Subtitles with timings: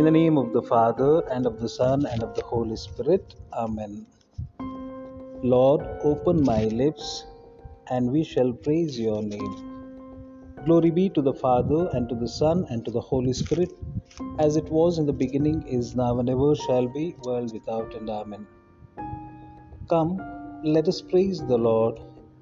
[0.00, 3.34] In the name of the Father, and of the Son, and of the Holy Spirit.
[3.52, 4.06] Amen.
[5.52, 7.26] Lord, open my lips,
[7.90, 9.50] and we shall praise your name.
[10.64, 13.74] Glory be to the Father, and to the Son, and to the Holy Spirit,
[14.38, 18.08] as it was in the beginning, is now, and ever shall be, world without end.
[18.08, 18.46] Amen.
[19.90, 20.16] Come,
[20.64, 22.00] let us praise the Lord.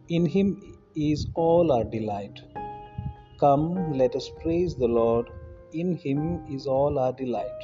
[0.09, 0.49] In him
[0.95, 2.39] is all our delight.
[3.41, 3.67] Come,
[4.05, 5.27] let us praise the Lord.
[5.73, 7.63] In him is all our delight.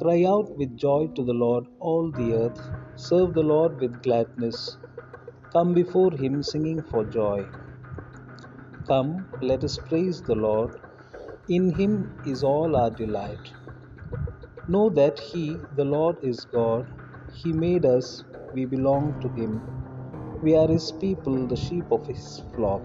[0.00, 2.60] Cry out with joy to the Lord, all the earth.
[2.96, 4.78] Serve the Lord with gladness.
[5.52, 7.50] Come before him singing for joy.
[8.88, 10.72] Come, let us praise the Lord.
[11.48, 13.52] In him is all our delight.
[14.68, 16.90] Know that he, the Lord, is God.
[17.32, 19.62] He made us, we belong to him.
[20.42, 22.84] We are his people, the sheep of his flock.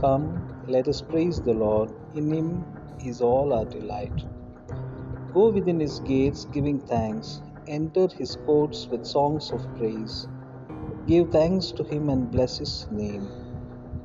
[0.00, 1.90] Come, let us praise the Lord.
[2.14, 2.64] In him
[3.00, 4.24] is all our delight.
[5.34, 10.28] Go within his gates giving thanks, enter his courts with songs of praise.
[11.06, 13.30] Give thanks to him and bless his name.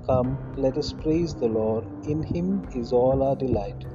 [0.08, 3.86] Come, let us praise the Lord, in him is all our delight.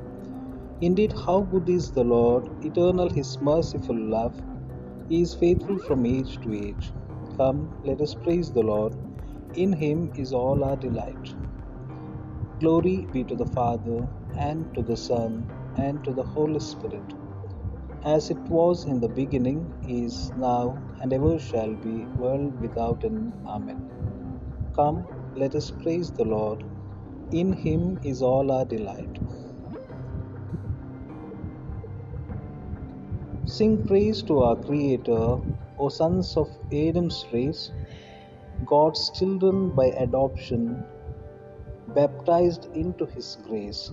[0.80, 4.36] Indeed, how good is the Lord, eternal his merciful love.
[5.08, 6.92] He is faithful from age to age.
[7.38, 8.96] Come, let us praise the Lord,
[9.54, 11.34] in him is all our delight.
[12.60, 17.14] Glory be to the Father, and to the Son, and to the Holy Spirit,
[18.04, 23.34] as it was in the beginning, is now, and ever shall be, world without end.
[23.46, 23.80] Amen.
[24.76, 26.64] Come, let us praise the Lord.
[27.32, 29.18] In him is all our delight.
[33.46, 35.38] Sing praise to our Creator,
[35.78, 37.72] O sons of Adam's race,
[38.66, 40.86] God's children by adoption,
[41.94, 43.90] baptized into his grace.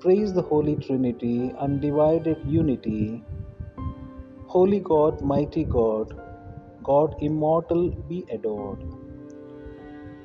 [0.00, 3.24] Praise the Holy Trinity, undivided unity.
[4.46, 6.12] Holy God, mighty God,
[6.82, 8.84] God immortal, be adored.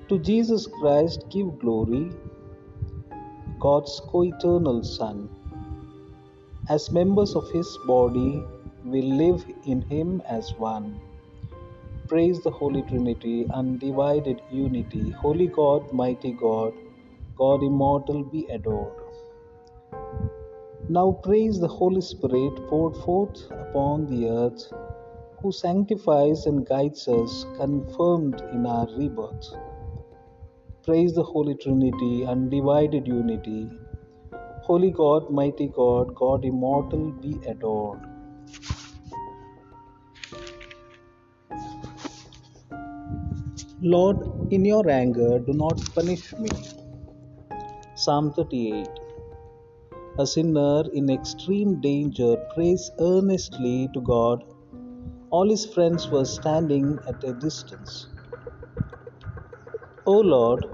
[0.09, 2.11] To Jesus Christ give glory,
[3.59, 5.29] God's co eternal Son.
[6.69, 8.43] As members of His body,
[8.83, 10.99] we live in Him as one.
[12.13, 15.09] Praise the Holy Trinity, undivided unity.
[15.09, 16.71] Holy God, mighty God,
[17.35, 18.93] God immortal, be adored.
[20.89, 24.71] Now praise the Holy Spirit poured forth upon the earth,
[25.41, 29.51] who sanctifies and guides us, confirmed in our rebirth.
[30.85, 33.71] Praise the Holy Trinity, undivided unity.
[34.61, 38.12] Holy God, mighty God, God immortal, be adored.
[43.85, 44.17] Lord,
[44.49, 46.49] in your anger, do not punish me.
[47.95, 48.87] Psalm 38
[50.19, 54.41] A sinner in extreme danger prays earnestly to God.
[55.31, 58.07] All his friends were standing at a distance.
[60.05, 60.65] O Lord,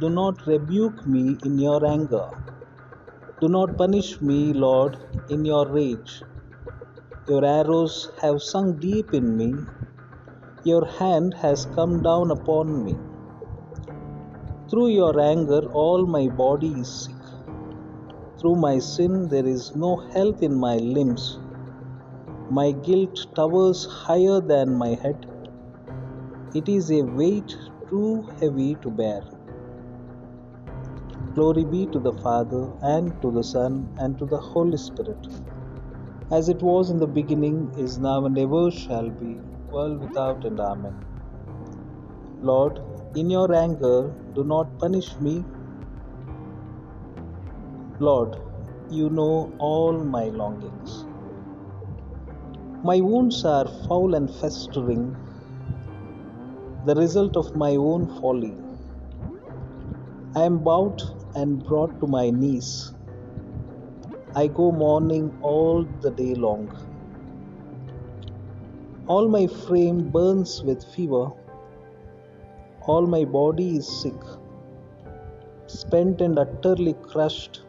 [0.00, 2.26] do not rebuke me in your anger.
[3.40, 4.96] Do not punish me, Lord,
[5.28, 6.24] in your rage.
[7.28, 9.68] Your arrows have sunk deep in me.
[10.64, 12.96] Your hand has come down upon me.
[14.68, 17.14] Through your anger, all my body is sick.
[18.40, 21.38] Through my sin, there is no health in my limbs.
[22.50, 25.26] My guilt towers higher than my head.
[26.54, 27.54] It is a weight
[27.88, 29.22] too heavy to bear.
[31.34, 35.28] Glory be to the Father, and to the Son, and to the Holy Spirit,
[36.32, 40.60] as it was in the beginning, is now, and ever shall be, world without end.
[40.60, 41.06] Amen.
[42.40, 42.80] Lord,
[43.14, 45.46] in your anger, do not punish me.
[48.00, 48.36] Lord,
[48.90, 51.06] you know all my longings.
[52.84, 55.16] My wounds are foul and festering,
[56.86, 58.58] the result of my own folly.
[60.36, 61.02] I am bowed
[61.34, 62.92] and brought to my knees.
[64.36, 66.87] I go mourning all the day long.
[69.08, 71.30] All my frame burns with fever.
[72.82, 74.20] All my body is sick.
[75.66, 77.62] Spent and utterly crushed,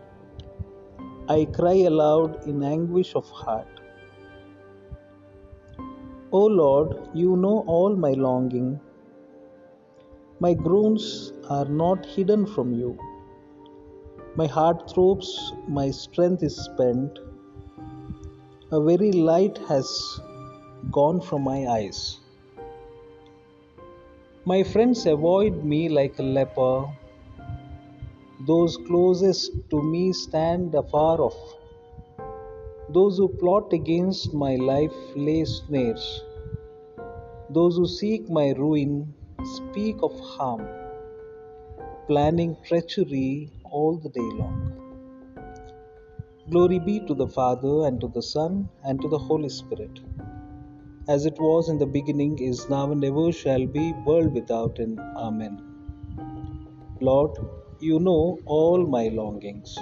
[1.30, 3.80] I cry aloud in anguish of heart.
[6.34, 8.80] O Lord, you know all my longing.
[10.42, 12.98] My groans are not hidden from you.
[14.36, 17.18] My heart throbs, my strength is spent.
[18.72, 19.88] A very light has
[20.92, 22.20] gone from my eyes.
[24.46, 26.88] My friends avoid me like a leper.
[28.48, 31.40] Those closest to me stand afar off.
[32.90, 36.24] Those who plot against my life lay snares.
[37.50, 40.68] Those who seek my ruin speak of harm,
[42.08, 44.58] planning treachery all the day long.
[46.50, 50.00] Glory be to the Father, and to the Son, and to the Holy Spirit,
[51.14, 55.00] as it was in the beginning, is now, and ever shall be, world without end.
[55.18, 55.56] Amen.
[57.02, 57.32] Lord,
[57.80, 59.78] you know all my longings.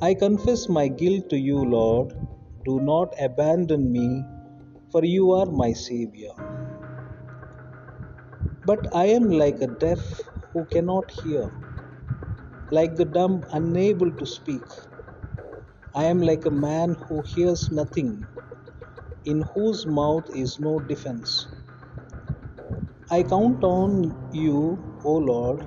[0.00, 2.14] I confess my guilt to you, Lord.
[2.64, 4.24] Do not abandon me,
[4.92, 6.32] for you are my Savior.
[8.64, 10.00] But I am like a deaf
[10.52, 11.48] who cannot hear,
[12.70, 14.68] like the dumb unable to speak.
[15.94, 18.28] I am like a man who hears nothing,
[19.32, 21.32] in whose mouth is no defense.
[23.10, 24.60] I count on you,
[25.04, 25.60] O Lord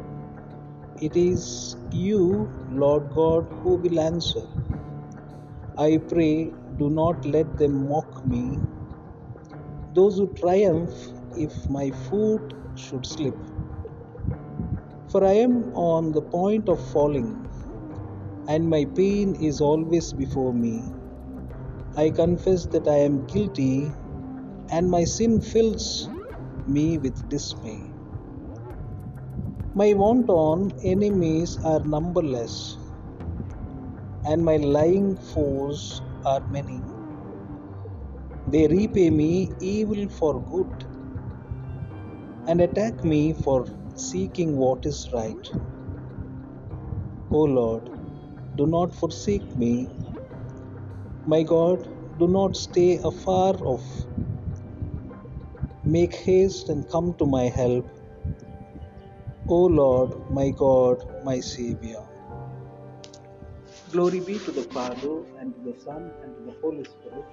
[0.97, 4.45] it is you, Lord God, who will answer.
[5.77, 8.59] I pray, do not let them mock me.
[9.95, 10.91] Those who triumph
[11.35, 13.35] if my foot should slip.
[15.11, 17.49] For I am on the point of falling,
[18.47, 20.83] and my pain is always before me.
[21.97, 23.95] I confess that I am guilty,
[24.71, 26.09] and my sin fills
[26.67, 27.93] me with dismay.
[29.75, 32.77] My wanton enemies are numberless,
[34.25, 36.83] and my lying foes are many.
[38.47, 40.85] They repay me evil for good
[42.47, 45.51] and attack me for seeking what is right.
[47.31, 47.89] O Lord,
[48.57, 49.89] do not forsake me.
[51.25, 51.87] My God,
[52.19, 54.05] do not stay afar off.
[55.85, 57.87] Make haste and come to my help.
[59.47, 62.03] O Lord, my God, my Savior.
[63.91, 67.25] Glory be to the Father, and to the Son, and to the Holy Spirit,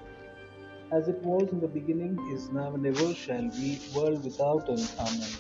[0.92, 4.90] as it was in the beginning, is now, and ever shall be, world without end.
[4.98, 5.30] Amen.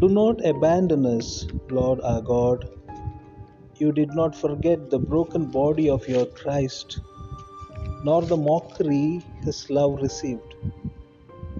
[0.00, 2.68] Do not abandon us, Lord our God.
[3.80, 7.00] You did not forget the broken body of your Christ,
[8.04, 10.54] nor the mockery his love received.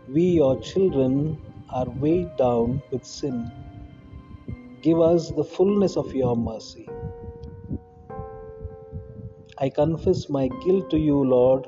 [0.07, 1.41] We, your children,
[1.71, 3.51] are weighed down with sin.
[4.83, 6.87] Give us the fullness of your mercy.
[9.57, 11.67] I confess my guilt to you, Lord.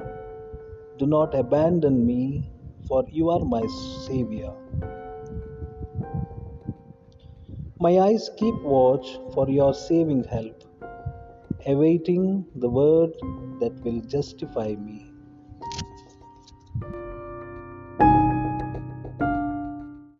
[0.98, 2.50] Do not abandon me,
[2.86, 3.66] for you are my
[4.06, 4.52] Savior.
[7.82, 10.62] My eyes keep watch for your saving help,
[11.66, 13.10] awaiting the word
[13.58, 15.11] that will justify me.